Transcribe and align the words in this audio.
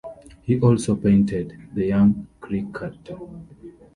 He 0.41 0.59
also 0.59 0.95
painted 0.95 1.55
"The 1.75 1.85
Young 1.85 2.25
Cricketer". 2.39 3.19